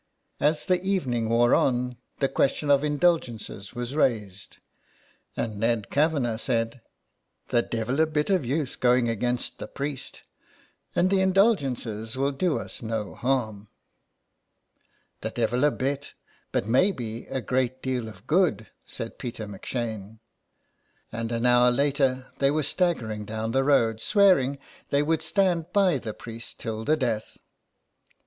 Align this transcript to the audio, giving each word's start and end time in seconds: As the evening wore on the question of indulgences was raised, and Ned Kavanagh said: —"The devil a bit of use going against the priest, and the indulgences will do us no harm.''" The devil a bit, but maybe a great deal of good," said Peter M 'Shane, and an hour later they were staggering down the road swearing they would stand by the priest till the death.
As 0.39 0.65
the 0.65 0.81
evening 0.81 1.29
wore 1.29 1.53
on 1.53 1.95
the 2.17 2.27
question 2.27 2.71
of 2.71 2.83
indulgences 2.83 3.75
was 3.75 3.95
raised, 3.95 4.57
and 5.37 5.59
Ned 5.59 5.91
Kavanagh 5.91 6.37
said: 6.37 6.81
—"The 7.49 7.61
devil 7.61 7.99
a 8.01 8.07
bit 8.07 8.31
of 8.31 8.43
use 8.43 8.75
going 8.75 9.09
against 9.09 9.59
the 9.59 9.67
priest, 9.67 10.23
and 10.95 11.11
the 11.11 11.21
indulgences 11.21 12.17
will 12.17 12.31
do 12.31 12.57
us 12.57 12.81
no 12.81 13.13
harm.''" 13.13 13.67
The 15.21 15.29
devil 15.29 15.63
a 15.65 15.69
bit, 15.69 16.13
but 16.51 16.65
maybe 16.65 17.27
a 17.27 17.39
great 17.39 17.83
deal 17.83 18.07
of 18.07 18.25
good," 18.25 18.71
said 18.87 19.19
Peter 19.19 19.43
M 19.43 19.59
'Shane, 19.63 20.19
and 21.11 21.31
an 21.31 21.45
hour 21.45 21.69
later 21.69 22.25
they 22.39 22.49
were 22.49 22.63
staggering 22.63 23.23
down 23.23 23.51
the 23.51 23.63
road 23.63 24.01
swearing 24.01 24.57
they 24.89 25.03
would 25.03 25.21
stand 25.21 25.71
by 25.71 25.99
the 25.99 26.15
priest 26.15 26.59
till 26.59 26.83
the 26.85 26.97
death. 26.97 27.37